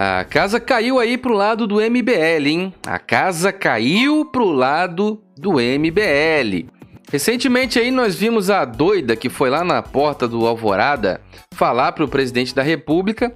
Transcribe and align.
A 0.00 0.22
casa 0.22 0.60
caiu 0.60 1.00
aí 1.00 1.18
pro 1.18 1.34
lado 1.34 1.66
do 1.66 1.80
MBL, 1.80 2.46
hein? 2.46 2.74
A 2.86 3.00
casa 3.00 3.52
caiu 3.52 4.24
pro 4.24 4.44
lado 4.44 5.20
do 5.36 5.54
MBL. 5.54 6.70
Recentemente 7.10 7.80
aí 7.80 7.90
nós 7.90 8.14
vimos 8.14 8.48
a 8.48 8.64
doida 8.64 9.16
que 9.16 9.28
foi 9.28 9.50
lá 9.50 9.64
na 9.64 9.82
porta 9.82 10.28
do 10.28 10.46
Alvorada 10.46 11.20
falar 11.52 11.90
pro 11.90 12.06
presidente 12.06 12.54
da 12.54 12.62
República 12.62 13.34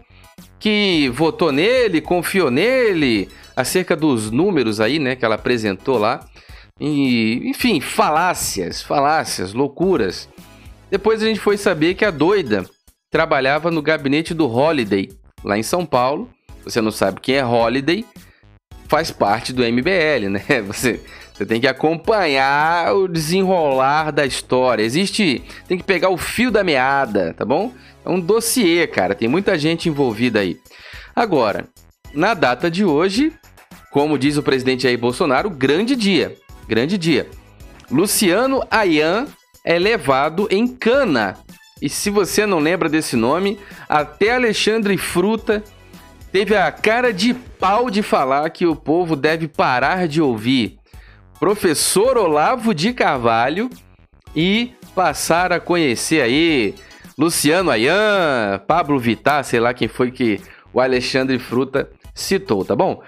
que 0.61 1.09
votou 1.09 1.51
nele, 1.51 2.01
confiou 2.01 2.49
nele, 2.49 3.29
acerca 3.57 3.97
dos 3.97 4.31
números 4.31 4.81
aí, 4.81 5.01
né, 5.01 5.17
que 5.17 5.25
ela 5.25 5.35
apresentou 5.35 5.99
lá. 5.99 6.25
E, 6.81 7.41
enfim, 7.45 7.81
falácias, 7.81 8.81
falácias, 8.81 9.53
loucuras. 9.53 10.29
Depois 10.89 11.25
a 11.25 11.27
gente 11.27 11.41
foi 11.41 11.57
saber 11.57 11.95
que 11.95 12.05
a 12.05 12.13
doida 12.13 12.65
trabalhava 13.11 13.69
no 13.69 13.83
gabinete 13.83 14.33
do 14.33 14.49
Holiday, 14.49 15.09
lá 15.43 15.59
em 15.59 15.65
São 15.65 15.85
Paulo. 15.85 16.31
Você 16.65 16.81
não 16.81 16.91
sabe 16.91 17.21
quem 17.21 17.37
é 17.37 17.45
Holiday, 17.45 18.05
faz 18.89 19.11
parte 19.11 19.53
do 19.53 19.63
MBL, 19.63 20.29
né? 20.31 20.43
Você, 20.67 21.01
você 21.33 21.47
tem 21.47 21.61
que 21.61 21.67
acompanhar 21.67 22.95
o 22.95 23.09
desenrolar 23.09 24.11
da 24.11 24.27
história. 24.27 24.83
Existe. 24.83 25.43
Tem 25.67 25.79
que 25.79 25.85
pegar 25.85 26.11
o 26.11 26.19
fio 26.19 26.51
da 26.51 26.63
meada, 26.63 27.35
tá 27.35 27.45
bom? 27.45 27.73
É 28.05 28.09
um 28.09 28.21
dossiê, 28.21 28.87
cara. 28.87 29.15
Tem 29.15 29.29
muita 29.29 29.59
gente 29.59 29.89
envolvida 29.89 30.41
aí. 30.41 30.59
Agora, 31.17 31.67
na 32.13 32.35
data 32.35 32.71
de 32.71 32.85
hoje, 32.85 33.33
como 33.91 34.19
diz 34.19 34.37
o 34.37 34.43
presidente 34.43 34.83
Jair 34.83 34.99
Bolsonaro, 34.99 35.49
grande 35.49 35.97
dia. 35.97 36.37
Grande 36.69 36.99
dia. 36.99 37.27
Luciano 37.91 38.63
Ayan 38.71 39.27
é 39.65 39.79
levado 39.79 40.47
em 40.51 40.67
cana. 40.67 41.39
E 41.81 41.89
se 41.89 42.11
você 42.11 42.47
não 42.47 42.59
lembra 42.59 42.89
desse 42.89 43.17
nome, 43.17 43.59
até 43.89 44.35
Alexandre 44.35 44.97
Fruta 44.97 45.65
teve 46.33 46.57
a 46.57 46.73
cara 46.73 47.13
de 47.13 47.35
pau 47.35 47.91
de 47.91 48.03
falar 48.03 48.49
que 48.49 48.67
o 48.67 48.75
povo 48.75 49.15
deve 49.15 49.47
parar 49.47 50.09
de 50.09 50.21
ouvir 50.23 50.79
professor 51.39 52.17
Olavo 52.17 52.75
de 52.75 52.95
Carvalho 52.95 53.69
e 54.35 54.73
passar 54.95 55.53
a 55.53 55.61
conhecer 55.61 56.23
aí 56.23 56.75
Luciano 57.19 57.71
Ayan, 57.71 58.59
Pablo 58.67 58.99
Vittar, 58.99 59.45
sei 59.45 59.61
lá 59.61 59.75
quem 59.75 59.89
foi 59.89 60.11
que 60.11 60.41
o 60.73 60.81
Alexandre 60.81 61.39
Fruta 61.39 61.91
citou, 62.15 62.65
tá 62.65 62.75
bom? 62.75 63.03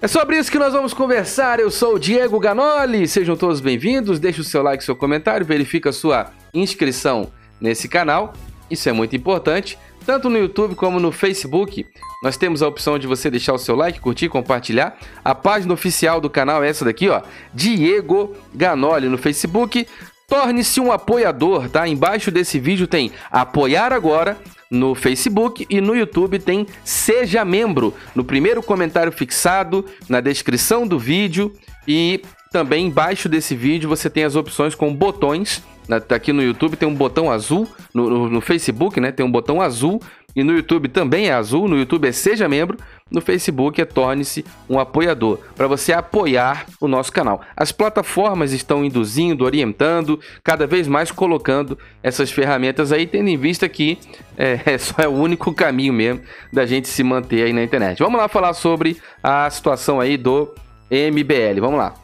É 0.00 0.06
sobre 0.06 0.38
isso 0.38 0.50
que 0.50 0.58
nós 0.58 0.72
vamos 0.72 0.92
conversar. 0.92 1.60
Eu 1.60 1.70
sou 1.70 1.94
o 1.94 1.98
Diego 1.98 2.38
Ganoli. 2.40 3.06
Sejam 3.06 3.36
todos 3.36 3.60
bem-vindos. 3.60 4.18
Deixe 4.18 4.40
o 4.40 4.44
seu 4.44 4.60
like, 4.60 4.82
seu 4.82 4.96
comentário, 4.96 5.46
verifique 5.46 5.88
a 5.88 5.92
sua 5.92 6.32
inscrição 6.52 7.30
nesse 7.60 7.88
canal. 7.88 8.32
Isso 8.68 8.88
é 8.88 8.92
muito 8.92 9.14
importante. 9.14 9.78
Tanto 10.04 10.28
no 10.28 10.38
YouTube 10.38 10.74
como 10.74 10.98
no 10.98 11.12
Facebook, 11.12 11.86
nós 12.22 12.36
temos 12.36 12.62
a 12.62 12.68
opção 12.68 12.98
de 12.98 13.06
você 13.06 13.30
deixar 13.30 13.52
o 13.52 13.58
seu 13.58 13.76
like, 13.76 14.00
curtir, 14.00 14.28
compartilhar. 14.28 14.98
A 15.24 15.34
página 15.34 15.72
oficial 15.72 16.20
do 16.20 16.28
canal 16.28 16.62
é 16.62 16.68
essa 16.68 16.84
daqui, 16.84 17.08
ó, 17.08 17.22
Diego 17.54 18.34
Ganoli 18.54 19.08
no 19.08 19.18
Facebook. 19.18 19.86
Torne-se 20.28 20.80
um 20.80 20.90
apoiador, 20.90 21.68
tá? 21.68 21.86
Embaixo 21.86 22.30
desse 22.30 22.58
vídeo 22.58 22.86
tem 22.86 23.12
apoiar 23.30 23.92
agora 23.92 24.38
no 24.70 24.94
Facebook 24.94 25.66
e 25.68 25.80
no 25.80 25.94
YouTube 25.94 26.38
tem 26.38 26.66
seja 26.82 27.44
membro 27.44 27.94
no 28.14 28.24
primeiro 28.24 28.62
comentário 28.62 29.12
fixado, 29.12 29.84
na 30.08 30.20
descrição 30.20 30.86
do 30.86 30.98
vídeo 30.98 31.52
e 31.86 32.22
também 32.50 32.86
embaixo 32.86 33.28
desse 33.28 33.54
vídeo 33.54 33.88
você 33.88 34.08
tem 34.08 34.24
as 34.24 34.34
opções 34.34 34.74
com 34.74 34.94
botões. 34.94 35.62
Tá 36.06 36.14
aqui 36.14 36.32
no 36.32 36.42
YouTube 36.42 36.76
tem 36.76 36.88
um 36.88 36.94
botão 36.94 37.30
azul, 37.30 37.68
no, 37.92 38.08
no, 38.08 38.30
no 38.30 38.40
Facebook, 38.40 39.00
né? 39.00 39.10
Tem 39.10 39.26
um 39.26 39.30
botão 39.30 39.60
azul 39.60 40.00
e 40.34 40.42
no 40.42 40.52
YouTube 40.52 40.88
também 40.88 41.28
é 41.28 41.32
azul. 41.32 41.68
No 41.68 41.76
YouTube 41.76 42.08
é 42.08 42.12
seja 42.12 42.48
membro, 42.48 42.78
no 43.10 43.20
Facebook 43.20 43.80
é 43.80 43.84
torne-se 43.84 44.44
um 44.68 44.78
apoiador, 44.78 45.38
para 45.54 45.66
você 45.66 45.92
apoiar 45.92 46.66
o 46.80 46.88
nosso 46.88 47.12
canal. 47.12 47.42
As 47.56 47.70
plataformas 47.70 48.52
estão 48.52 48.84
induzindo, 48.84 49.44
orientando, 49.44 50.18
cada 50.42 50.66
vez 50.66 50.88
mais 50.88 51.10
colocando 51.10 51.78
essas 52.02 52.30
ferramentas 52.30 52.92
aí, 52.92 53.06
tendo 53.06 53.28
em 53.28 53.36
vista 53.36 53.68
que 53.68 53.98
é, 54.36 54.60
é 54.74 54.78
só 54.78 55.02
é 55.02 55.08
o 55.08 55.12
único 55.12 55.52
caminho 55.52 55.92
mesmo 55.92 56.22
da 56.52 56.64
gente 56.64 56.88
se 56.88 57.02
manter 57.02 57.44
aí 57.44 57.52
na 57.52 57.62
internet. 57.62 57.98
Vamos 57.98 58.18
lá 58.18 58.28
falar 58.28 58.54
sobre 58.54 58.96
a 59.22 59.48
situação 59.50 60.00
aí 60.00 60.16
do 60.16 60.54
MBL. 60.90 61.60
Vamos 61.60 61.78
lá. 61.78 61.94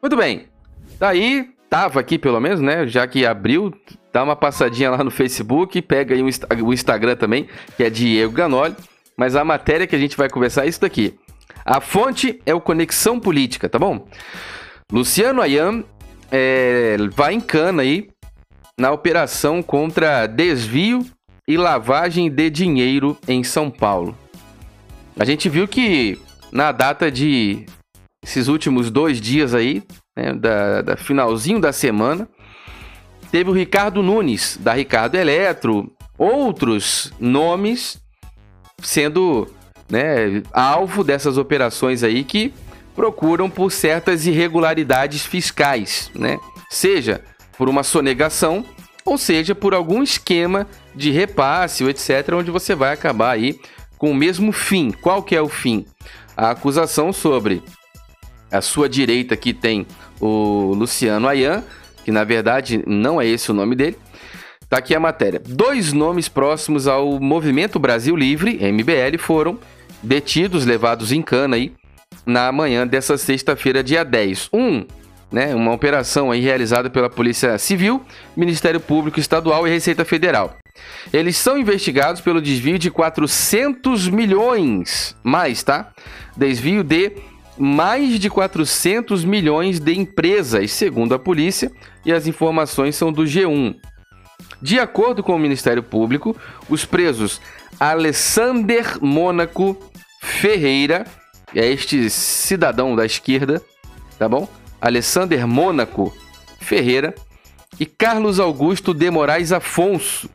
Muito 0.00 0.16
bem. 0.16 0.57
Daí, 0.98 1.50
tava 1.70 2.00
aqui 2.00 2.18
pelo 2.18 2.40
menos, 2.40 2.60
né? 2.60 2.86
Já 2.86 3.06
que 3.06 3.24
abriu, 3.24 3.72
dá 4.12 4.22
uma 4.22 4.34
passadinha 4.36 4.90
lá 4.90 5.04
no 5.04 5.10
Facebook, 5.10 5.80
pega 5.82 6.14
aí 6.14 6.22
o 6.22 6.72
Instagram 6.72 7.16
também, 7.16 7.48
que 7.76 7.84
é 7.84 7.90
Diego 7.90 8.32
Ganoli. 8.32 8.74
Mas 9.16 9.34
a 9.34 9.44
matéria 9.44 9.86
que 9.86 9.96
a 9.96 9.98
gente 9.98 10.16
vai 10.16 10.28
conversar 10.28 10.64
é 10.64 10.68
isso 10.68 10.80
daqui. 10.80 11.18
A 11.64 11.80
fonte 11.80 12.40
é 12.46 12.54
o 12.54 12.60
Conexão 12.60 13.20
Política, 13.20 13.68
tá 13.68 13.78
bom? 13.78 14.06
Luciano 14.92 15.42
Ayan 15.42 15.84
é, 16.30 16.96
vai 17.14 17.34
em 17.34 17.40
cana 17.40 17.82
aí 17.82 18.08
na 18.78 18.92
operação 18.92 19.62
contra 19.62 20.26
desvio 20.26 21.04
e 21.46 21.56
lavagem 21.56 22.30
de 22.30 22.48
dinheiro 22.48 23.18
em 23.26 23.42
São 23.42 23.70
Paulo. 23.70 24.16
A 25.18 25.24
gente 25.24 25.48
viu 25.48 25.66
que 25.66 26.18
na 26.52 26.70
data 26.70 27.10
de 27.10 27.66
esses 28.24 28.48
últimos 28.48 28.90
dois 28.90 29.20
dias 29.20 29.52
aí, 29.52 29.82
né, 30.18 30.34
da, 30.34 30.82
da 30.82 30.96
finalzinho 30.96 31.60
da 31.60 31.72
semana, 31.72 32.28
teve 33.30 33.48
o 33.48 33.52
Ricardo 33.52 34.02
Nunes, 34.02 34.58
da 34.60 34.72
Ricardo 34.72 35.14
Eletro, 35.14 35.92
outros 36.18 37.12
nomes 37.20 38.02
sendo 38.82 39.46
né, 39.88 40.42
alvo 40.52 41.04
dessas 41.04 41.38
operações 41.38 42.02
aí 42.02 42.24
que 42.24 42.52
procuram 42.96 43.48
por 43.48 43.70
certas 43.70 44.26
irregularidades 44.26 45.24
fiscais, 45.24 46.10
né? 46.14 46.38
Seja 46.68 47.22
por 47.56 47.68
uma 47.68 47.84
sonegação, 47.84 48.64
ou 49.04 49.16
seja 49.16 49.54
por 49.54 49.72
algum 49.72 50.02
esquema 50.02 50.66
de 50.94 51.12
repasse 51.12 51.84
etc, 51.84 52.34
onde 52.34 52.50
você 52.50 52.74
vai 52.74 52.92
acabar 52.92 53.30
aí 53.30 53.58
com 53.96 54.10
o 54.10 54.14
mesmo 54.14 54.50
fim. 54.50 54.90
Qual 54.90 55.22
que 55.22 55.36
é 55.36 55.40
o 55.40 55.48
fim? 55.48 55.86
A 56.36 56.50
acusação 56.50 57.12
sobre 57.12 57.62
a 58.50 58.60
sua 58.60 58.88
direita 58.88 59.36
que 59.36 59.52
tem 59.52 59.86
o 60.20 60.72
Luciano 60.74 61.28
Ayan 61.28 61.62
que 62.08 62.12
na 62.12 62.24
verdade 62.24 62.82
não 62.86 63.20
é 63.20 63.26
esse 63.26 63.50
o 63.50 63.54
nome 63.54 63.76
dele. 63.76 63.98
Tá 64.66 64.78
aqui 64.78 64.94
a 64.94 65.00
matéria. 65.00 65.42
Dois 65.46 65.92
nomes 65.92 66.26
próximos 66.26 66.86
ao 66.88 67.20
Movimento 67.20 67.78
Brasil 67.78 68.16
Livre, 68.16 68.58
MBL, 68.72 69.18
foram 69.18 69.58
detidos, 70.02 70.64
levados 70.64 71.12
em 71.12 71.20
cana 71.20 71.56
aí 71.56 71.74
na 72.24 72.50
manhã 72.50 72.86
dessa 72.86 73.18
sexta-feira, 73.18 73.84
dia 73.84 74.06
10. 74.06 74.48
Um, 74.54 74.86
né, 75.30 75.54
uma 75.54 75.70
operação 75.70 76.30
aí 76.30 76.40
realizada 76.40 76.88
pela 76.88 77.10
Polícia 77.10 77.58
Civil, 77.58 78.02
Ministério 78.34 78.80
Público 78.80 79.20
Estadual 79.20 79.68
e 79.68 79.70
Receita 79.70 80.02
Federal. 80.02 80.56
Eles 81.12 81.36
são 81.36 81.58
investigados 81.58 82.22
pelo 82.22 82.40
desvio 82.40 82.78
de 82.78 82.90
400 82.90 84.08
milhões, 84.08 85.14
mais, 85.22 85.62
tá? 85.62 85.92
Desvio 86.34 86.82
de 86.82 87.12
mais 87.58 88.18
de 88.18 88.30
400 88.30 89.24
milhões 89.24 89.80
de 89.80 89.92
empresas, 89.94 90.72
segundo 90.72 91.14
a 91.14 91.18
polícia, 91.18 91.70
e 92.04 92.12
as 92.12 92.26
informações 92.26 92.96
são 92.96 93.12
do 93.12 93.24
G1. 93.24 93.76
De 94.60 94.78
acordo 94.78 95.22
com 95.22 95.34
o 95.34 95.38
Ministério 95.38 95.82
Público, 95.82 96.36
os 96.68 96.84
presos 96.84 97.40
Alessander 97.78 98.98
Mônaco 99.00 99.76
Ferreira, 100.22 101.06
é 101.54 101.66
este 101.66 102.10
cidadão 102.10 102.94
da 102.94 103.06
esquerda, 103.06 103.62
tá 104.18 104.28
bom? 104.28 104.48
Alessander 104.80 105.46
Mônaco 105.46 106.14
Ferreira 106.60 107.14
e 107.78 107.86
Carlos 107.86 108.40
Augusto 108.40 108.92
de 108.92 109.10
Moraes 109.10 109.52
Afonso, 109.52 110.28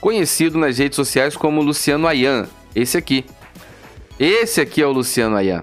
conhecido 0.00 0.58
nas 0.58 0.78
redes 0.78 0.96
sociais 0.96 1.36
como 1.36 1.62
Luciano 1.62 2.06
Ayan. 2.06 2.46
Esse 2.74 2.96
aqui. 2.96 3.24
Esse 4.18 4.60
aqui 4.60 4.80
é 4.80 4.86
o 4.86 4.92
Luciano 4.92 5.36
Ayan. 5.36 5.62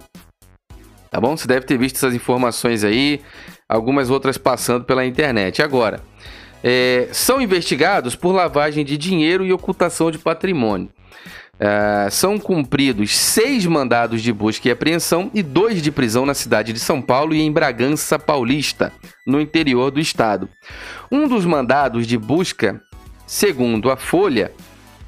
Tá 1.12 1.20
bom? 1.20 1.36
Você 1.36 1.46
deve 1.46 1.66
ter 1.66 1.78
visto 1.78 1.98
essas 1.98 2.16
informações 2.16 2.86
aí, 2.86 3.20
algumas 3.68 4.10
outras 4.10 4.38
passando 4.38 4.86
pela 4.86 5.06
internet. 5.06 5.62
Agora, 5.62 6.02
é, 6.64 7.10
são 7.12 7.42
investigados 7.42 8.16
por 8.16 8.32
lavagem 8.32 8.86
de 8.86 8.98
dinheiro 8.98 9.46
e 9.46 9.52
ocultação 9.52 10.10
de 10.10 10.18
patrimônio. 10.18 10.88
É, 11.60 12.10
são 12.10 12.40
cumpridos 12.40 13.14
seis 13.14 13.66
mandados 13.66 14.22
de 14.22 14.32
busca 14.32 14.70
e 14.70 14.72
apreensão 14.72 15.30
e 15.34 15.44
dois 15.44 15.82
de 15.82 15.92
prisão 15.92 16.26
na 16.26 16.34
cidade 16.34 16.72
de 16.72 16.80
São 16.80 17.02
Paulo 17.02 17.36
e 17.36 17.42
em 17.42 17.52
Bragança 17.52 18.18
Paulista, 18.18 18.94
no 19.28 19.42
interior 19.42 19.92
do 19.92 20.00
estado. 20.00 20.48
Um 21.12 21.28
dos 21.28 21.46
mandados 21.46 22.08
de 22.08 22.18
busca, 22.18 22.82
segundo 23.28 23.92
a 23.92 23.98
Folha, 23.98 24.54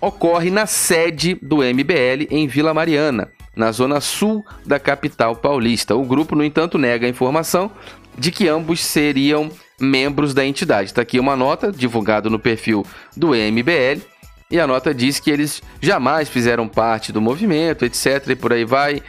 ocorre 0.02 0.52
na 0.52 0.66
sede 0.66 1.40
do 1.42 1.60
MBL 1.60 2.28
em 2.30 2.46
Vila 2.46 2.74
Mariana, 2.74 3.32
na 3.56 3.72
zona 3.72 4.02
sul 4.02 4.46
da 4.66 4.80
capital 4.80 5.36
paulista. 5.36 5.96
O 5.96 6.04
grupo, 6.04 6.36
no 6.36 6.44
entanto, 6.44 6.78
nega 6.78 7.06
a 7.06 7.10
informação 7.10 7.72
de 8.18 8.32
que 8.32 8.48
ambos 8.48 8.80
seriam 8.80 9.52
membros 9.80 10.34
da 10.34 10.46
entidade. 10.46 10.90
Está 10.90 11.02
aqui 11.02 11.20
uma 11.20 11.36
nota 11.36 11.72
divulgada 11.72 12.30
no 12.30 12.40
perfil 12.40 12.86
do 13.16 13.30
MBL 13.30 14.02
e 14.50 14.60
a 14.60 14.68
nota 14.68 14.94
diz 14.94 15.20
que 15.20 15.32
eles 15.32 15.62
jamais 15.82 16.30
fizeram 16.30 16.68
parte 16.68 17.12
do 17.12 17.22
movimento, 17.22 17.86
etc. 17.86 18.30
e 18.30 18.36
por 18.36 18.54
aí 18.54 18.66
vai. 18.66 19.02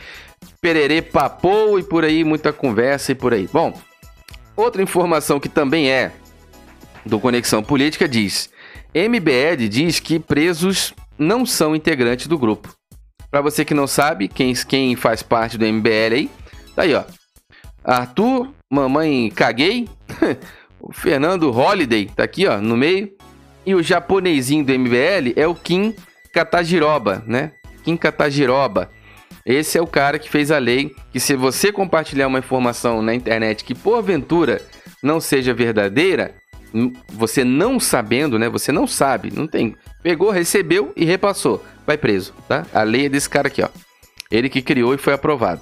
Pererê 0.61 1.03
papou 1.03 1.79
e 1.79 1.83
por 1.83 2.05
aí 2.05 2.25
muita 2.25 2.53
conversa 2.53 3.13
e 3.13 3.15
por 3.15 3.35
aí. 3.35 3.49
Bom, 3.53 3.79
outra 4.57 4.83
informação 4.83 5.39
que 5.39 5.49
também 5.49 5.91
é 5.91 6.13
do 7.05 7.21
Conexão 7.21 7.63
Política 7.63 8.09
diz: 8.09 8.49
MBL 8.95 9.69
diz 9.69 10.01
que 10.01 10.19
presos 10.19 10.95
não 11.19 11.45
são 11.45 11.77
integrantes 11.77 12.27
do 12.27 12.39
grupo. 12.39 12.75
Para 13.35 13.41
você 13.41 13.65
que 13.65 13.75
não 13.75 13.89
sabe, 13.89 14.29
quem, 14.29 14.55
quem 14.55 14.95
faz 14.95 15.21
parte 15.21 15.59
do 15.59 15.67
MBL 15.67 16.15
aí, 16.15 16.31
tá 16.77 16.83
aí, 16.83 16.95
ó. 16.95 17.03
Arthur, 17.83 18.55
Mamãe 18.73 19.29
Caguei, 19.29 19.89
o 20.81 20.93
Fernando 20.93 21.51
Holiday, 21.51 22.07
tá 22.15 22.23
aqui, 22.23 22.47
ó, 22.47 22.61
no 22.61 22.77
meio. 22.77 23.11
E 23.67 23.75
o 23.75 23.83
japonesinho 23.83 24.65
do 24.65 24.79
MBL 24.79 25.33
é 25.35 25.49
o 25.49 25.55
Kim 25.57 25.97
Katajiroba, 26.33 27.25
né? 27.27 27.51
Kim 27.83 27.97
Katajiroba. 27.97 28.89
Esse 29.45 29.79
é 29.79 29.83
o 29.83 29.87
cara 29.89 30.17
que 30.17 30.31
fez 30.31 30.53
a 30.53 30.59
lei 30.59 30.95
que 31.11 31.19
se 31.19 31.35
você 31.35 31.73
compartilhar 31.73 32.29
uma 32.29 32.39
informação 32.39 33.03
na 33.03 33.17
internet 33.17 33.65
que 33.65 33.75
porventura 33.75 34.63
não 35.03 35.19
seja 35.19 35.53
verdadeira, 35.53 36.37
você 37.09 37.45
não 37.45 37.79
sabendo, 37.79 38.39
né? 38.39 38.49
Você 38.49 38.73
não 38.73 38.87
sabe, 38.87 39.33
não 39.33 39.47
tem. 39.47 39.77
Pegou, 40.03 40.31
recebeu 40.31 40.93
e 40.97 41.05
repassou. 41.05 41.65
Vai 41.87 41.97
preso, 41.97 42.35
tá? 42.49 42.67
A 42.73 42.83
lei 42.83 43.07
é 43.07 43.09
desse 43.09 43.29
cara 43.29 43.49
aqui, 43.49 43.63
ó. 43.63 43.69
Ele 44.31 44.49
que 44.49 44.61
criou 44.61 44.95
e 44.95 44.99
foi 44.99 45.13
aprovado. 45.13 45.61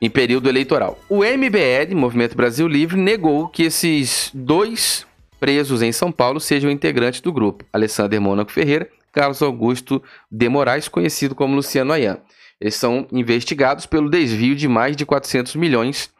Em 0.00 0.08
período 0.08 0.48
eleitoral. 0.48 0.98
O 1.08 1.24
MBL, 1.24 1.94
Movimento 1.96 2.36
Brasil 2.36 2.68
Livre, 2.68 2.96
negou 2.96 3.48
que 3.48 3.64
esses 3.64 4.30
dois 4.32 5.04
presos 5.40 5.82
em 5.82 5.90
São 5.90 6.12
Paulo 6.12 6.38
sejam 6.38 6.70
integrantes 6.70 7.20
do 7.20 7.32
grupo. 7.32 7.64
Alessandro 7.72 8.20
Mônaco 8.20 8.52
Ferreira, 8.52 8.88
Carlos 9.12 9.42
Augusto 9.42 10.00
de 10.30 10.48
Moraes, 10.48 10.88
conhecido 10.88 11.34
como 11.34 11.56
Luciano 11.56 11.92
Ayan. 11.92 12.18
Eles 12.60 12.76
são 12.76 13.06
investigados 13.10 13.86
pelo 13.86 14.10
desvio 14.10 14.54
de 14.54 14.68
mais 14.68 14.96
de 14.96 15.04
400 15.04 15.56
milhões 15.56 16.10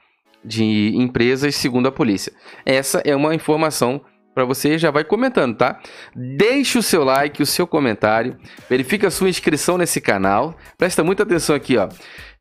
de 0.44 0.96
empresas, 0.96 1.54
segundo 1.56 1.88
a 1.88 1.92
polícia. 1.92 2.32
Essa 2.64 3.00
é 3.04 3.14
uma 3.14 3.34
informação 3.34 4.00
para 4.38 4.44
você, 4.44 4.78
já 4.78 4.92
vai 4.92 5.02
comentando, 5.02 5.56
tá? 5.56 5.80
Deixe 6.14 6.78
o 6.78 6.82
seu 6.82 7.02
like, 7.02 7.42
o 7.42 7.46
seu 7.46 7.66
comentário, 7.66 8.36
verifica 8.70 9.08
a 9.08 9.10
sua 9.10 9.28
inscrição 9.28 9.76
nesse 9.76 10.00
canal. 10.00 10.56
Presta 10.76 11.02
muita 11.02 11.24
atenção 11.24 11.56
aqui, 11.56 11.76
ó. 11.76 11.88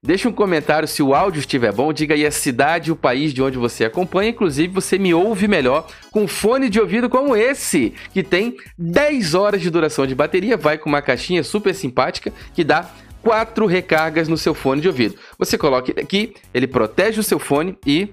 Deixe 0.04 0.28
um 0.28 0.32
comentário 0.32 0.88
se 0.88 1.02
o 1.02 1.16
áudio 1.16 1.40
estiver 1.40 1.74
bom, 1.74 1.92
diga 1.92 2.14
aí 2.14 2.24
a 2.24 2.30
cidade 2.30 2.90
e 2.90 2.92
o 2.92 2.96
país 2.96 3.34
de 3.34 3.42
onde 3.42 3.58
você 3.58 3.84
acompanha. 3.84 4.30
Inclusive, 4.30 4.72
você 4.72 5.00
me 5.00 5.12
ouve 5.12 5.48
melhor 5.48 5.88
com 6.12 6.28
fone 6.28 6.70
de 6.70 6.80
ouvido 6.80 7.10
como 7.10 7.36
esse, 7.36 7.96
que 8.14 8.22
tem 8.22 8.56
10 8.78 9.34
horas 9.34 9.60
de 9.60 9.72
duração 9.72 10.06
de 10.06 10.14
bateria, 10.14 10.56
vai 10.56 10.78
com 10.78 10.88
uma 10.88 11.02
caixinha 11.02 11.44
super 11.44 11.74
simpática 11.74 12.32
que 12.54 12.64
dá 12.64 12.88
quatro 13.28 13.66
recargas 13.66 14.30
no 14.30 14.38
seu 14.38 14.54
fone 14.54 14.80
de 14.80 14.88
ouvido. 14.88 15.16
Você 15.38 15.58
coloca 15.58 15.92
ele 15.92 16.00
aqui, 16.00 16.34
ele 16.54 16.66
protege 16.66 17.20
o 17.20 17.24
seu 17.24 17.38
fone 17.38 17.78
e 17.86 18.08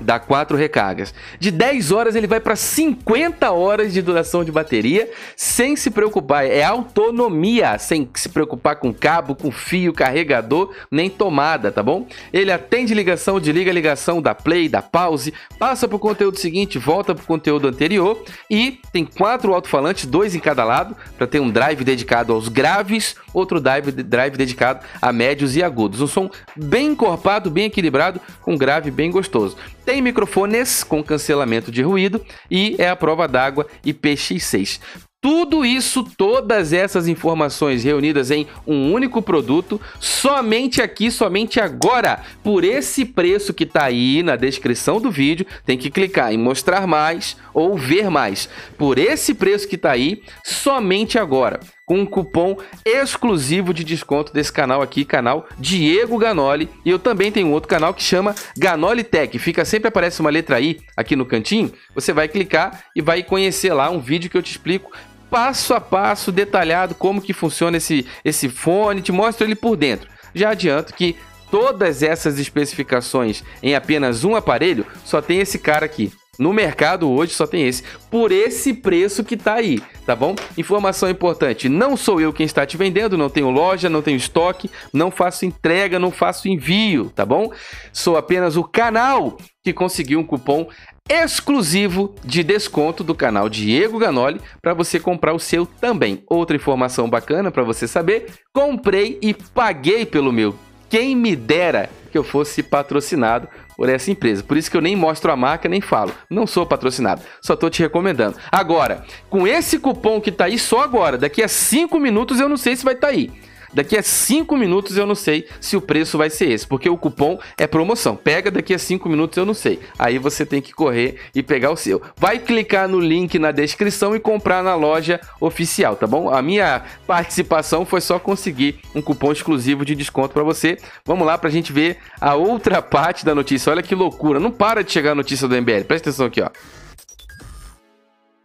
dá 0.00 0.18
quatro 0.18 0.56
recargas. 0.56 1.14
De 1.38 1.50
10 1.50 1.92
horas 1.92 2.14
ele 2.14 2.26
vai 2.26 2.40
para 2.40 2.56
50 2.56 3.50
horas 3.50 3.92
de 3.92 4.02
duração 4.02 4.44
de 4.44 4.52
bateria, 4.52 5.08
sem 5.36 5.76
se 5.76 5.90
preocupar, 5.90 6.44
é 6.44 6.62
autonomia, 6.62 7.78
sem 7.78 8.08
se 8.14 8.28
preocupar 8.28 8.76
com 8.76 8.92
cabo, 8.92 9.34
com 9.34 9.50
fio, 9.50 9.92
carregador, 9.92 10.74
nem 10.90 11.10
tomada, 11.10 11.70
tá 11.70 11.82
bom? 11.82 12.06
Ele 12.32 12.52
atende 12.52 12.94
ligação, 12.94 13.40
desliga 13.40 13.72
ligação, 13.72 14.22
da 14.22 14.34
play, 14.34 14.68
da 14.68 14.82
pause, 14.82 15.34
passa 15.58 15.88
pro 15.88 15.98
conteúdo 15.98 16.38
seguinte, 16.38 16.78
volta 16.78 17.14
pro 17.14 17.26
conteúdo 17.26 17.68
anterior 17.68 18.22
e 18.50 18.80
tem 18.92 19.04
quatro 19.04 19.54
alto-falantes, 19.54 20.06
dois 20.06 20.34
em 20.34 20.40
cada 20.40 20.64
lado, 20.64 20.96
para 21.16 21.26
ter 21.26 21.40
um 21.40 21.50
drive 21.50 21.84
dedicado 21.84 22.32
aos 22.32 22.48
graves, 22.48 23.16
outro 23.32 23.60
drive, 23.60 23.90
drive 23.92 24.36
dedicado 24.36 24.84
a 25.00 25.12
médios 25.12 25.56
e 25.56 25.62
agudos. 25.62 26.00
Um 26.00 26.06
som 26.06 26.30
bem 26.56 26.88
encorpado, 26.88 27.50
bem 27.50 27.66
equilibrado, 27.66 28.20
com 28.42 28.56
grave 28.56 28.90
bem 28.90 29.10
gostoso. 29.10 29.56
Tem 29.88 30.02
microfones 30.02 30.84
com 30.84 31.02
cancelamento 31.02 31.72
de 31.72 31.80
ruído 31.80 32.22
e 32.50 32.76
é 32.78 32.90
a 32.90 32.94
prova 32.94 33.26
d'água 33.26 33.66
IPX6. 33.82 34.82
Tudo 35.20 35.64
isso, 35.64 36.04
todas 36.16 36.72
essas 36.72 37.08
informações 37.08 37.82
reunidas 37.82 38.30
em 38.30 38.46
um 38.64 38.92
único 38.92 39.20
produto, 39.20 39.80
somente 39.98 40.80
aqui, 40.80 41.10
somente 41.10 41.58
agora, 41.58 42.22
por 42.40 42.62
esse 42.62 43.04
preço 43.04 43.52
que 43.52 43.64
está 43.64 43.86
aí 43.86 44.22
na 44.22 44.36
descrição 44.36 45.00
do 45.00 45.10
vídeo, 45.10 45.44
tem 45.66 45.76
que 45.76 45.90
clicar 45.90 46.32
em 46.32 46.38
mostrar 46.38 46.86
mais 46.86 47.36
ou 47.52 47.76
ver 47.76 48.08
mais. 48.08 48.48
Por 48.78 48.96
esse 48.96 49.34
preço 49.34 49.66
que 49.66 49.74
está 49.74 49.90
aí, 49.90 50.22
somente 50.44 51.18
agora, 51.18 51.58
com 51.84 51.98
um 52.00 52.06
cupom 52.06 52.56
exclusivo 52.84 53.74
de 53.74 53.82
desconto 53.82 54.32
desse 54.32 54.52
canal 54.52 54.82
aqui, 54.82 55.04
canal 55.04 55.48
Diego 55.58 56.18
Ganoli. 56.18 56.68
E 56.84 56.90
eu 56.90 56.98
também 56.98 57.32
tenho 57.32 57.50
outro 57.50 57.68
canal 57.68 57.92
que 57.92 58.02
chama 58.02 58.34
Ganoli 58.56 59.02
Tech. 59.02 59.36
Fica 59.38 59.64
sempre 59.64 59.88
aparece 59.88 60.20
uma 60.20 60.30
letra 60.30 60.60
I 60.60 60.78
aqui 60.96 61.16
no 61.16 61.26
cantinho. 61.26 61.72
Você 61.94 62.12
vai 62.12 62.28
clicar 62.28 62.84
e 62.94 63.00
vai 63.00 63.22
conhecer 63.22 63.72
lá 63.72 63.90
um 63.90 64.00
vídeo 64.00 64.30
que 64.30 64.36
eu 64.36 64.42
te 64.42 64.50
explico 64.50 64.92
passo 65.30 65.74
a 65.74 65.80
passo, 65.80 66.32
detalhado, 66.32 66.94
como 66.94 67.20
que 67.20 67.32
funciona 67.32 67.76
esse, 67.76 68.06
esse 68.24 68.48
fone, 68.48 69.02
te 69.02 69.12
mostro 69.12 69.46
ele 69.46 69.54
por 69.54 69.76
dentro. 69.76 70.08
Já 70.34 70.50
adianto 70.50 70.94
que 70.94 71.16
todas 71.50 72.02
essas 72.02 72.38
especificações 72.38 73.42
em 73.62 73.74
apenas 73.74 74.24
um 74.24 74.36
aparelho, 74.36 74.86
só 75.04 75.20
tem 75.20 75.40
esse 75.40 75.58
cara 75.58 75.86
aqui. 75.86 76.12
No 76.38 76.52
mercado 76.52 77.10
hoje 77.10 77.34
só 77.34 77.48
tem 77.48 77.66
esse, 77.66 77.82
por 78.08 78.30
esse 78.30 78.72
preço 78.72 79.24
que 79.24 79.36
tá 79.36 79.54
aí, 79.54 79.82
tá 80.06 80.14
bom? 80.14 80.36
Informação 80.56 81.10
importante: 81.10 81.68
não 81.68 81.96
sou 81.96 82.20
eu 82.20 82.32
quem 82.32 82.46
está 82.46 82.64
te 82.64 82.76
vendendo, 82.76 83.18
não 83.18 83.28
tenho 83.28 83.50
loja, 83.50 83.88
não 83.90 84.02
tenho 84.02 84.16
estoque, 84.16 84.70
não 84.92 85.10
faço 85.10 85.44
entrega, 85.44 85.98
não 85.98 86.12
faço 86.12 86.48
envio, 86.48 87.10
tá 87.10 87.26
bom? 87.26 87.50
Sou 87.92 88.16
apenas 88.16 88.56
o 88.56 88.62
canal 88.62 89.36
que 89.64 89.72
conseguiu 89.72 90.20
um 90.20 90.24
cupom 90.24 90.68
exclusivo 91.10 92.14
de 92.22 92.44
desconto 92.44 93.02
do 93.02 93.14
canal 93.14 93.48
Diego 93.48 93.98
Ganoli 93.98 94.40
para 94.62 94.74
você 94.74 95.00
comprar 95.00 95.34
o 95.34 95.40
seu 95.40 95.66
também. 95.66 96.22
Outra 96.28 96.54
informação 96.54 97.10
bacana 97.10 97.50
para 97.50 97.64
você 97.64 97.88
saber: 97.88 98.26
comprei 98.52 99.18
e 99.20 99.34
paguei 99.34 100.06
pelo 100.06 100.32
meu. 100.32 100.54
Quem 100.88 101.16
me 101.16 101.34
dera 101.34 101.90
que 102.10 102.16
eu 102.16 102.24
fosse 102.24 102.62
patrocinado 102.62 103.48
por 103.78 103.88
essa 103.88 104.10
empresa. 104.10 104.42
Por 104.42 104.56
isso 104.56 104.68
que 104.68 104.76
eu 104.76 104.80
nem 104.80 104.96
mostro 104.96 105.30
a 105.30 105.36
marca, 105.36 105.68
nem 105.68 105.80
falo. 105.80 106.12
Não 106.28 106.48
sou 106.48 106.66
patrocinado, 106.66 107.22
só 107.40 107.54
tô 107.54 107.70
te 107.70 107.80
recomendando. 107.80 108.36
Agora, 108.50 109.04
com 109.30 109.46
esse 109.46 109.78
cupom 109.78 110.20
que 110.20 110.32
tá 110.32 110.46
aí 110.46 110.58
só 110.58 110.82
agora, 110.82 111.16
daqui 111.16 111.44
a 111.44 111.46
5 111.46 111.96
minutos 112.00 112.40
eu 112.40 112.48
não 112.48 112.56
sei 112.56 112.74
se 112.74 112.84
vai 112.84 112.94
estar 112.94 113.06
tá 113.06 113.12
aí. 113.12 113.30
Daqui 113.72 113.96
a 113.96 114.02
5 114.02 114.56
minutos 114.56 114.96
eu 114.96 115.06
não 115.06 115.14
sei 115.14 115.46
se 115.60 115.76
o 115.76 115.80
preço 115.80 116.16
vai 116.16 116.30
ser 116.30 116.50
esse, 116.50 116.66
porque 116.66 116.88
o 116.88 116.96
cupom 116.96 117.38
é 117.56 117.66
promoção. 117.66 118.16
Pega 118.16 118.50
daqui 118.50 118.74
a 118.74 118.78
5 118.78 119.08
minutos 119.08 119.36
eu 119.36 119.44
não 119.44 119.54
sei. 119.54 119.80
Aí 119.98 120.18
você 120.18 120.44
tem 120.46 120.60
que 120.60 120.72
correr 120.72 121.16
e 121.34 121.42
pegar 121.42 121.70
o 121.70 121.76
seu. 121.76 122.02
Vai 122.16 122.38
clicar 122.38 122.88
no 122.88 123.00
link 123.00 123.38
na 123.38 123.52
descrição 123.52 124.14
e 124.14 124.20
comprar 124.20 124.62
na 124.62 124.74
loja 124.74 125.20
oficial, 125.40 125.96
tá 125.96 126.06
bom? 126.06 126.30
A 126.30 126.40
minha 126.40 126.82
participação 127.06 127.84
foi 127.84 128.00
só 128.00 128.18
conseguir 128.18 128.80
um 128.94 129.02
cupom 129.02 129.32
exclusivo 129.32 129.84
de 129.84 129.94
desconto 129.94 130.34
para 130.34 130.42
você. 130.42 130.78
Vamos 131.04 131.26
lá 131.26 131.36
pra 131.36 131.50
gente 131.50 131.72
ver 131.72 131.98
a 132.20 132.34
outra 132.34 132.80
parte 132.80 133.24
da 133.24 133.34
notícia. 133.34 133.70
Olha 133.70 133.82
que 133.82 133.94
loucura. 133.94 134.40
Não 134.40 134.50
para 134.50 134.82
de 134.82 134.92
chegar 134.92 135.12
a 135.12 135.14
notícia 135.14 135.46
do 135.46 135.54
MBL. 135.54 135.84
Presta 135.86 136.10
atenção 136.10 136.26
aqui, 136.26 136.40
ó. 136.40 136.50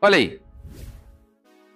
Olha 0.02 0.18
aí. 0.18 0.43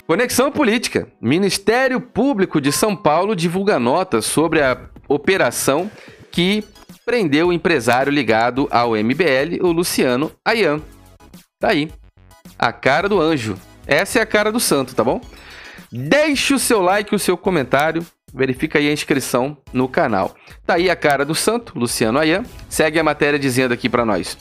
Conexão 0.08 0.50
Política. 0.50 1.10
Ministério 1.22 2.00
Público 2.00 2.62
de 2.62 2.72
São 2.72 2.96
Paulo 2.96 3.36
divulga 3.36 3.78
nota 3.78 4.22
sobre 4.22 4.62
a 4.62 4.78
operação 5.06 5.92
que 6.32 6.64
prendeu 7.06 7.50
o 7.50 7.54
empresário 7.54 8.10
ligado 8.10 8.70
ao 8.72 8.92
MBL, 8.92 9.62
o 9.62 9.70
Luciano 9.70 10.32
Ayan. 10.46 10.80
Tá 11.60 11.72
aí. 11.72 11.92
A 12.58 12.72
cara 12.72 13.10
do 13.10 13.20
anjo. 13.20 13.58
Essa 13.86 14.20
é 14.20 14.22
a 14.22 14.26
cara 14.26 14.50
do 14.50 14.62
santo, 14.62 14.96
tá 14.96 15.04
bom? 15.04 15.20
Deixe 15.92 16.54
o 16.54 16.60
seu 16.60 16.82
like, 16.82 17.14
o 17.14 17.20
seu 17.20 17.36
comentário. 17.36 18.06
Verifica 18.34 18.80
aí 18.80 18.88
a 18.88 18.94
inscrição 18.94 19.58
no 19.74 19.90
canal. 19.90 20.38
Tá 20.66 20.76
aí 20.76 20.90
a 20.90 20.96
cara 20.96 21.26
do 21.26 21.36
santo, 21.36 21.78
Luciano 21.78 22.18
Ayan. 22.18 22.44
Segue 22.70 22.98
a 22.98 23.04
matéria 23.04 23.38
dizendo 23.38 23.74
aqui 23.74 23.90
para 23.90 24.06
nós. 24.06 24.38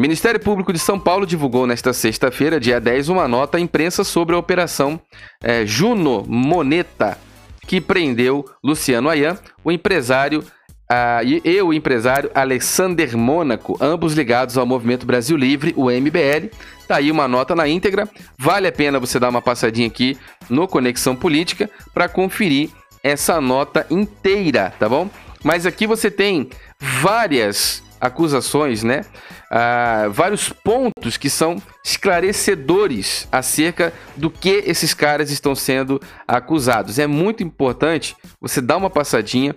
Ministério 0.00 0.40
Público 0.40 0.72
de 0.72 0.78
São 0.78 0.98
Paulo 0.98 1.26
divulgou 1.26 1.66
nesta 1.66 1.92
sexta-feira, 1.92 2.58
dia 2.58 2.80
10, 2.80 3.10
uma 3.10 3.28
nota 3.28 3.58
à 3.58 3.60
imprensa 3.60 4.02
sobre 4.02 4.34
a 4.34 4.38
operação 4.38 4.98
é, 5.44 5.66
Juno 5.66 6.24
Moneta, 6.26 7.18
que 7.66 7.82
prendeu 7.82 8.46
Luciano 8.64 9.10
Ayan, 9.10 9.36
o 9.62 9.70
empresário 9.70 10.40
uh, 10.40 11.22
e, 11.22 11.42
e 11.44 11.60
o 11.60 11.74
empresário 11.74 12.30
Alexander 12.34 13.14
Mônaco, 13.14 13.76
ambos 13.78 14.14
ligados 14.14 14.56
ao 14.56 14.64
Movimento 14.64 15.04
Brasil 15.04 15.36
Livre, 15.36 15.74
o 15.76 15.90
MBL. 15.90 16.48
Tá 16.88 16.96
aí 16.96 17.10
uma 17.10 17.28
nota 17.28 17.54
na 17.54 17.68
íntegra. 17.68 18.08
Vale 18.38 18.68
a 18.68 18.72
pena 18.72 18.98
você 18.98 19.18
dar 19.18 19.28
uma 19.28 19.42
passadinha 19.42 19.86
aqui 19.86 20.16
no 20.48 20.66
Conexão 20.66 21.14
Política 21.14 21.68
para 21.92 22.08
conferir 22.08 22.70
essa 23.02 23.38
nota 23.38 23.86
inteira, 23.90 24.72
tá 24.78 24.88
bom? 24.88 25.10
Mas 25.44 25.66
aqui 25.66 25.86
você 25.86 26.10
tem 26.10 26.48
várias 26.80 27.82
acusações, 28.00 28.82
né? 28.82 29.04
Ah, 29.50 30.06
vários 30.10 30.48
pontos 30.48 31.16
que 31.16 31.28
são 31.28 31.60
esclarecedores 31.84 33.28
acerca 33.30 33.92
do 34.16 34.30
que 34.30 34.62
esses 34.66 34.94
caras 34.94 35.30
estão 35.30 35.54
sendo 35.54 36.00
acusados. 36.26 36.98
É 36.98 37.06
muito 37.06 37.42
importante 37.42 38.16
você 38.40 38.60
dar 38.60 38.76
uma 38.76 38.90
passadinha 38.90 39.54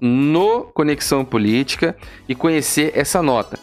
no 0.00 0.64
Conexão 0.64 1.24
Política 1.24 1.96
e 2.28 2.34
conhecer 2.34 2.92
essa 2.94 3.20
nota, 3.20 3.58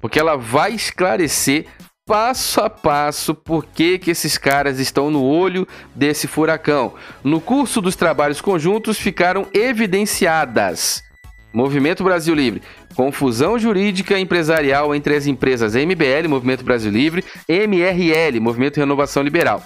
porque 0.00 0.18
ela 0.18 0.36
vai 0.36 0.72
esclarecer 0.72 1.66
passo 2.04 2.62
a 2.62 2.70
passo 2.70 3.34
por 3.34 3.66
que, 3.66 3.98
que 3.98 4.10
esses 4.10 4.38
caras 4.38 4.78
estão 4.78 5.10
no 5.10 5.22
olho 5.22 5.68
desse 5.94 6.26
furacão. 6.26 6.94
No 7.22 7.38
curso 7.38 7.82
dos 7.82 7.94
trabalhos 7.94 8.40
conjuntos 8.40 8.98
ficaram 8.98 9.46
evidenciadas 9.52 11.02
Movimento 11.52 12.04
Brasil 12.04 12.34
Livre. 12.34 12.62
Confusão 12.94 13.58
jurídica 13.58 14.18
empresarial 14.18 14.94
entre 14.94 15.16
as 15.16 15.26
empresas 15.26 15.74
MBL, 15.74 16.28
Movimento 16.28 16.64
Brasil 16.64 16.90
Livre, 16.90 17.24
MRL, 17.48 18.38
Movimento 18.40 18.78
Renovação 18.78 19.22
Liberal. 19.22 19.62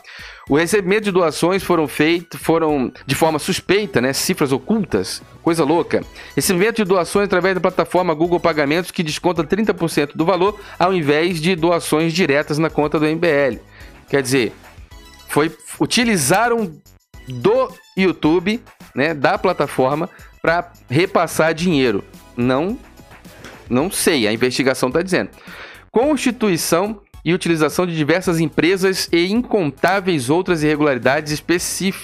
O 0.48 0.56
recebimento 0.56 1.04
de 1.04 1.12
doações 1.12 1.62
foram 1.62 1.88
feitos, 1.88 2.40
foram 2.40 2.92
de 3.06 3.14
forma 3.14 3.38
suspeita, 3.38 4.00
né? 4.00 4.12
Cifras 4.12 4.52
ocultas, 4.52 5.22
coisa 5.42 5.64
louca. 5.64 6.02
Recebimento 6.36 6.76
de 6.76 6.88
doações 6.88 7.26
através 7.26 7.54
da 7.54 7.60
plataforma 7.60 8.14
Google 8.14 8.40
Pagamentos 8.40 8.90
que 8.90 9.02
desconta 9.02 9.44
30% 9.44 10.12
do 10.14 10.24
valor, 10.24 10.58
ao 10.78 10.94
invés 10.94 11.40
de 11.40 11.56
doações 11.56 12.12
diretas 12.12 12.58
na 12.58 12.70
conta 12.70 12.98
do 12.98 13.06
MBL. 13.06 13.60
Quer 14.08 14.22
dizer, 14.22 14.52
foi 15.28 15.50
utilizaram 15.80 16.72
do 17.28 17.68
YouTube, 17.96 18.60
né, 18.94 19.14
da 19.14 19.38
plataforma 19.38 20.10
para 20.42 20.72
repassar 20.90 21.54
dinheiro. 21.54 22.04
Não, 22.36 22.76
não 23.70 23.90
sei, 23.90 24.26
a 24.26 24.32
investigação 24.32 24.88
está 24.88 25.00
dizendo. 25.00 25.30
Constituição 25.90 27.00
e 27.24 27.32
utilização 27.32 27.86
de 27.86 27.96
diversas 27.96 28.40
empresas 28.40 29.08
e 29.12 29.30
incontáveis 29.30 30.28
outras 30.28 30.64
irregularidades, 30.64 31.40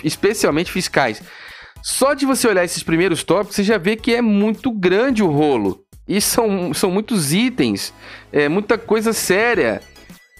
especialmente 0.05 0.71
fiscais. 0.71 1.21
Só 1.83 2.15
de 2.15 2.25
você 2.25 2.47
olhar 2.47 2.65
esses 2.65 2.83
primeiros 2.83 3.25
tópicos, 3.25 3.57
você 3.57 3.65
já 3.65 3.79
vê 3.79 3.97
que 3.97 4.15
é 4.15 4.23
muito 4.23 4.71
grande 4.71 5.23
o 5.23 5.31
rolo. 5.31 5.85
E 6.07 6.21
são, 6.21 6.73
são 6.73 6.91
muitos 6.91 7.33
itens, 7.33 7.93
é 8.33 8.49
muita 8.49 8.79
coisa 8.79 9.13
séria. 9.13 9.83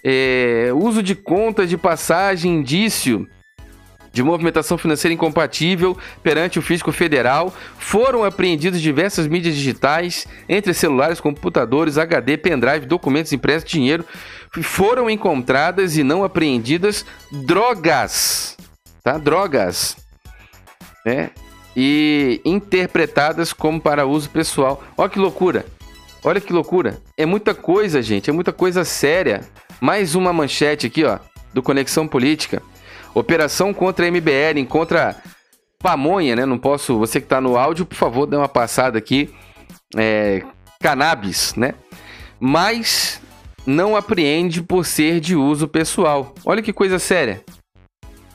É, 0.05 0.71
uso 0.75 1.03
de 1.03 1.15
contas 1.15 1.69
de 1.69 1.77
passagem, 1.77 2.57
indício, 2.57 3.27
de 4.13 4.23
movimentação 4.23 4.79
financeira 4.79 5.15
incompatível 5.15 5.97
perante 6.23 6.59
o 6.59 6.63
Físico 6.63 6.93
Federal, 6.93 7.53
foram 7.79 8.25
apreendidas 8.25 8.81
diversas 8.81 9.27
mídias 9.27 9.55
digitais, 9.55 10.27
entre 10.49 10.75
celulares, 10.75 11.21
computadores, 11.21 11.99
HD, 11.99 12.37
pendrive, 12.37 12.87
documentos 12.87 13.33
impressos, 13.33 13.69
dinheiro. 13.69 14.05
Foram 14.63 15.09
encontradas 15.11 15.97
e 15.97 16.03
não 16.03 16.25
apreendidas 16.25 17.05
drogas, 17.31 18.57
tá? 19.03 19.19
Drogas, 19.19 19.97
né? 21.05 21.31
E 21.77 22.41
interpretadas 22.45 23.53
como 23.53 23.81
para 23.81 24.07
uso 24.07 24.31
pessoal. 24.31 24.83
Olha 24.97 25.09
que 25.09 25.19
loucura! 25.19 25.65
Olha 26.25 26.41
que 26.41 26.53
loucura! 26.53 27.01
É 27.17 27.25
muita 27.25 27.55
coisa, 27.55 28.03
gente, 28.03 28.29
é 28.29 28.33
muita 28.33 28.53
coisa 28.53 28.85
séria. 28.85 29.43
Mais 29.81 30.17
uma 30.17 30.33
manchete 30.33 30.89
aqui, 30.89 31.05
ó, 31.05 31.19
do 31.55 31.63
Conexão 31.63 32.09
Política. 32.09 32.61
Operação 33.15 33.73
contra 33.75 34.07
a 34.07 34.11
MBL, 34.11 34.65
contra 34.69 35.17
pamonha, 35.79 36.37
né? 36.37 36.47
Não 36.47 36.59
posso. 36.59 36.99
Você 36.99 37.21
que 37.21 37.27
está 37.27 37.41
no 37.41 37.57
áudio, 37.57 37.87
por 37.87 37.97
favor, 37.97 38.27
dê 38.27 38.37
uma 38.37 38.49
passada 38.49 38.99
aqui. 38.99 39.33
É, 39.97 40.43
cannabis, 40.81 41.55
né? 41.55 41.75
Mas 42.39 43.21
não 43.67 43.97
apreende 43.97 44.63
por 44.63 44.87
ser 44.87 45.21
de 45.21 45.35
uso 45.35 45.67
pessoal. 45.69 46.35
Olha 46.45 46.63
que 46.63 46.73
coisa 46.73 46.99
séria. 46.99 47.43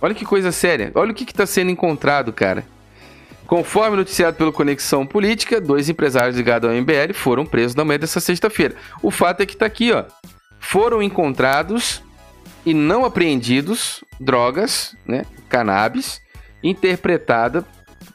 Olha 0.01 0.13
que 0.13 0.25
coisa 0.25 0.51
séria. 0.51 0.92
Olha 0.94 1.12
o 1.12 1.15
que 1.15 1.24
está 1.24 1.46
sendo 1.46 1.72
encontrado, 1.72 2.34
cara. 2.34 2.65
Conforme 3.48 3.98
noticiado 3.98 4.38
pelo 4.38 4.51
Conexão 4.51 5.06
Política, 5.06 5.62
dois 5.62 5.88
empresários 5.88 6.36
ligados 6.36 6.70
ao 6.70 6.75
MBL 6.75 7.13
foram 7.13 7.46
presos 7.46 7.74
na 7.74 7.86
manhã 7.86 8.00
dessa 8.00 8.20
sexta-feira. 8.20 8.75
O 9.01 9.10
fato 9.10 9.42
é 9.42 9.46
que 9.46 9.53
está 9.53 9.65
aqui, 9.65 9.92
ó. 9.92 10.03
Foram 10.60 11.01
encontrados 11.01 12.02
e 12.65 12.74
não 12.74 13.05
apreendidos 13.05 14.03
drogas, 14.20 14.96
né, 15.05 15.25
cannabis, 15.50 16.22
interpretada 16.63 17.65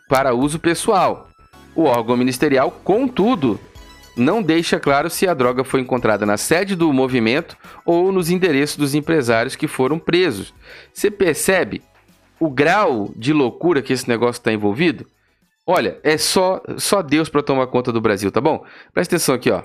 para 0.09 0.35
uso 0.35 0.59
pessoal. 0.59 1.29
O 1.75 1.85
órgão 1.85 2.17
ministerial, 2.17 2.71
contudo, 2.83 3.61
não 4.17 4.43
deixa 4.43 4.81
claro 4.81 5.09
se 5.09 5.29
a 5.29 5.35
droga 5.35 5.63
foi 5.63 5.81
encontrada 5.81 6.27
na 6.27 6.37
sede 6.37 6.75
do 6.75 6.93
movimento 6.93 7.57
ou 7.85 8.11
nos 8.11 8.31
endereços 8.31 8.77
dos 8.77 8.95
empresários 8.95 9.55
que 9.55 9.69
foram 9.69 9.99
presos. 9.99 10.53
Você 10.93 11.11
percebe 11.11 11.83
o 12.41 12.51
grau 12.51 13.13
de 13.15 13.33
loucura 13.33 13.83
que 13.83 13.93
esse 13.93 14.09
negócio 14.09 14.41
está 14.41 14.53
envolvido? 14.53 15.07
Olha, 15.65 15.99
é 16.03 16.17
só, 16.17 16.63
só 16.79 17.03
Deus 17.03 17.29
para 17.29 17.43
tomar 17.43 17.67
conta 17.67 17.93
do 17.93 18.01
Brasil, 18.01 18.33
tá 18.33 18.41
bom? 18.41 18.65
Presta 18.93 19.17
atenção 19.17 19.35
aqui, 19.35 19.51
ó. 19.51 19.63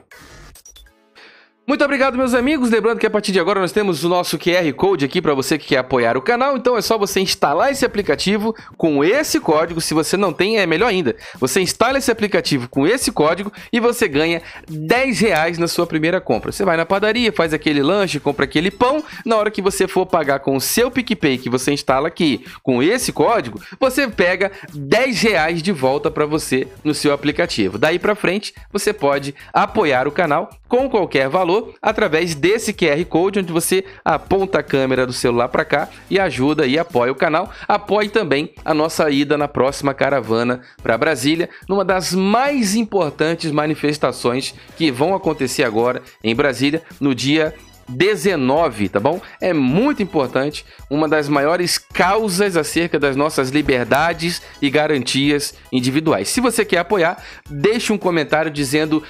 Muito 1.65 1.81
obrigado, 1.81 2.17
meus 2.17 2.33
amigos. 2.33 2.69
Lembrando 2.69 2.99
que 2.99 3.05
a 3.05 3.09
partir 3.09 3.31
de 3.31 3.39
agora 3.39 3.61
nós 3.61 3.71
temos 3.71 4.03
o 4.03 4.09
nosso 4.09 4.37
QR 4.37 4.69
Code 4.73 5.05
aqui 5.05 5.21
para 5.21 5.33
você 5.33 5.57
que 5.57 5.67
quer 5.67 5.77
apoiar 5.77 6.17
o 6.17 6.21
canal. 6.21 6.57
Então 6.57 6.75
é 6.75 6.81
só 6.81 6.97
você 6.97 7.21
instalar 7.21 7.71
esse 7.71 7.85
aplicativo 7.85 8.53
com 8.75 9.01
esse 9.01 9.39
código. 9.39 9.79
Se 9.79 9.93
você 9.93 10.17
não 10.17 10.33
tem, 10.33 10.59
é 10.59 10.65
melhor 10.65 10.87
ainda. 10.87 11.15
Você 11.39 11.61
instala 11.61 11.97
esse 11.97 12.11
aplicativo 12.11 12.67
com 12.67 12.85
esse 12.85 13.13
código 13.13 13.49
e 13.71 13.79
você 13.79 14.09
ganha 14.09 14.41
10 14.67 15.21
reais 15.21 15.57
na 15.57 15.69
sua 15.69 15.87
primeira 15.87 16.19
compra. 16.19 16.51
Você 16.51 16.65
vai 16.65 16.75
na 16.75 16.85
padaria, 16.85 17.31
faz 17.31 17.53
aquele 17.53 17.81
lanche, 17.81 18.19
compra 18.19 18.43
aquele 18.43 18.69
pão. 18.69 19.01
Na 19.25 19.37
hora 19.37 19.49
que 19.49 19.61
você 19.61 19.87
for 19.87 20.05
pagar 20.05 20.39
com 20.39 20.57
o 20.57 20.61
seu 20.61 20.91
PicPay 20.91 21.37
que 21.37 21.49
você 21.49 21.71
instala 21.71 22.09
aqui 22.09 22.45
com 22.61 22.83
esse 22.83 23.13
código, 23.13 23.61
você 23.79 24.05
pega 24.05 24.51
10 24.73 25.21
reais 25.21 25.63
de 25.63 25.71
volta 25.71 26.11
para 26.11 26.25
você 26.25 26.67
no 26.83 26.93
seu 26.93 27.13
aplicativo. 27.13 27.77
Daí 27.77 27.97
para 27.97 28.15
frente, 28.15 28.53
você 28.69 28.91
pode 28.91 29.33
apoiar 29.53 30.09
o 30.09 30.11
canal 30.11 30.49
com 30.67 30.89
qualquer 30.89 31.29
valor 31.29 31.52
valor 31.53 31.73
através 31.81 32.33
desse 32.33 32.73
QR 32.73 33.03
Code, 33.05 33.39
onde 33.39 33.53
você 33.53 33.83
aponta 34.03 34.59
a 34.59 34.63
câmera 34.63 35.05
do 35.05 35.13
celular 35.13 35.47
para 35.49 35.65
cá 35.65 35.89
e 36.09 36.19
ajuda 36.19 36.65
e 36.65 36.79
apoia 36.79 37.11
o 37.11 37.15
canal. 37.15 37.51
Apoie 37.67 38.09
também 38.09 38.53
a 38.65 38.73
nossa 38.73 39.09
ida 39.09 39.37
na 39.37 39.47
próxima 39.47 39.93
caravana 39.93 40.61
para 40.81 40.97
Brasília, 40.97 41.49
numa 41.67 41.85
das 41.85 42.13
mais 42.13 42.75
importantes 42.75 43.51
manifestações 43.51 44.53
que 44.75 44.91
vão 44.91 45.13
acontecer 45.13 45.63
agora 45.63 46.01
em 46.23 46.35
Brasília, 46.35 46.81
no 46.99 47.13
dia 47.13 47.53
19, 47.87 48.87
tá 48.89 48.99
bom? 48.99 49.19
É 49.41 49.51
muito 49.51 50.01
importante, 50.01 50.65
uma 50.89 51.07
das 51.07 51.27
maiores 51.27 51.77
causas 51.77 52.55
acerca 52.55 52.97
das 52.97 53.15
nossas 53.15 53.49
liberdades 53.49 54.41
e 54.61 54.69
garantias 54.69 55.53
individuais. 55.71 56.29
Se 56.29 56.39
você 56.39 56.63
quer 56.63 56.77
apoiar, 56.77 57.21
deixe 57.49 57.91
um 57.91 57.97
comentário 57.97 58.49
dizendo 58.49 59.03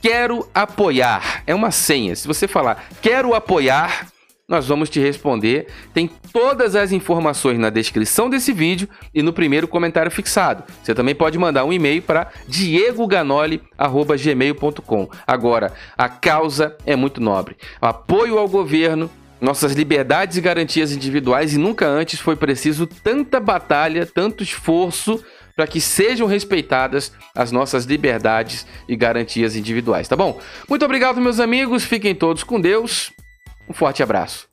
quero 0.00 0.48
apoiar. 0.54 1.42
É 1.46 1.54
uma 1.54 1.70
senha. 1.70 2.16
Se 2.16 2.26
você 2.26 2.48
falar 2.48 2.88
quero 3.00 3.34
apoiar, 3.34 4.08
nós 4.48 4.66
vamos 4.66 4.88
te 4.88 4.98
responder. 4.98 5.66
Tem 5.92 6.08
todas 6.32 6.74
as 6.74 6.90
informações 6.90 7.58
na 7.58 7.68
descrição 7.68 8.30
desse 8.30 8.50
vídeo 8.52 8.88
e 9.14 9.22
no 9.22 9.30
primeiro 9.32 9.68
comentário 9.68 10.10
fixado. 10.10 10.64
Você 10.82 10.94
também 10.94 11.14
pode 11.14 11.36
mandar 11.36 11.66
um 11.66 11.72
e-mail 11.72 12.00
para 12.00 12.28
diegoganoli@gmail.com. 12.46 15.10
Agora, 15.26 15.74
a 15.96 16.08
causa 16.08 16.76
é 16.86 16.96
muito 16.96 17.20
nobre. 17.20 17.58
Apoio 17.78 18.38
ao 18.38 18.48
governo, 18.48 19.10
nossas 19.38 19.72
liberdades 19.72 20.38
e 20.38 20.40
garantias 20.40 20.92
individuais 20.92 21.52
e 21.52 21.58
nunca 21.58 21.86
antes 21.86 22.18
foi 22.18 22.34
preciso 22.34 22.86
tanta 22.86 23.38
batalha, 23.38 24.06
tanto 24.06 24.42
esforço 24.42 25.22
para 25.58 25.66
que 25.66 25.80
sejam 25.80 26.28
respeitadas 26.28 27.10
as 27.34 27.50
nossas 27.50 27.84
liberdades 27.84 28.64
e 28.88 28.94
garantias 28.94 29.56
individuais, 29.56 30.06
tá 30.06 30.14
bom? 30.14 30.40
Muito 30.68 30.84
obrigado, 30.84 31.20
meus 31.20 31.40
amigos. 31.40 31.82
Fiquem 31.82 32.14
todos 32.14 32.44
com 32.44 32.60
Deus. 32.60 33.10
Um 33.68 33.72
forte 33.72 34.00
abraço. 34.00 34.46